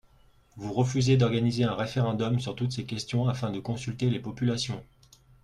Vous 0.55 0.73
refusez 0.73 1.15
d’organiser 1.15 1.63
un 1.63 1.75
référendum 1.75 2.39
sur 2.39 2.55
toutes 2.55 2.71
ces 2.71 2.85
questions 2.87 3.27
afin 3.29 3.51
de 3.51 3.59
consulter 3.59 4.09
les 4.09 4.19
populations. 4.19 4.83